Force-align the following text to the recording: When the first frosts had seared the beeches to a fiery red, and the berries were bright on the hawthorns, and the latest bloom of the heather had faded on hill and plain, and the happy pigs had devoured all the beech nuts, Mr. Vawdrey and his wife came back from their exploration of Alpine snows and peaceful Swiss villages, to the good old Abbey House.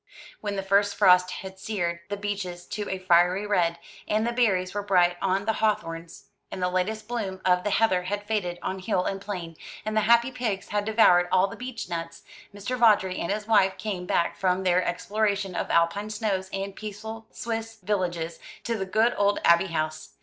When 0.39 0.55
the 0.55 0.63
first 0.63 0.95
frosts 0.95 1.29
had 1.31 1.59
seared 1.59 1.99
the 2.09 2.17
beeches 2.17 2.65
to 2.69 2.89
a 2.89 2.97
fiery 2.97 3.45
red, 3.45 3.77
and 4.07 4.25
the 4.25 4.31
berries 4.31 4.73
were 4.73 4.81
bright 4.81 5.15
on 5.21 5.45
the 5.45 5.53
hawthorns, 5.61 6.25
and 6.49 6.59
the 6.59 6.69
latest 6.71 7.07
bloom 7.07 7.39
of 7.45 7.63
the 7.63 7.69
heather 7.69 8.01
had 8.05 8.23
faded 8.23 8.57
on 8.63 8.79
hill 8.79 9.05
and 9.05 9.21
plain, 9.21 9.57
and 9.85 9.95
the 9.95 10.01
happy 10.01 10.31
pigs 10.31 10.69
had 10.69 10.85
devoured 10.85 11.27
all 11.31 11.45
the 11.45 11.55
beech 11.55 11.87
nuts, 11.87 12.23
Mr. 12.51 12.75
Vawdrey 12.75 13.19
and 13.19 13.31
his 13.31 13.45
wife 13.45 13.77
came 13.77 14.07
back 14.07 14.35
from 14.35 14.63
their 14.63 14.83
exploration 14.83 15.53
of 15.53 15.69
Alpine 15.69 16.09
snows 16.09 16.49
and 16.51 16.75
peaceful 16.75 17.27
Swiss 17.31 17.77
villages, 17.83 18.39
to 18.63 18.79
the 18.79 18.87
good 18.87 19.13
old 19.19 19.39
Abbey 19.45 19.67
House. 19.67 20.13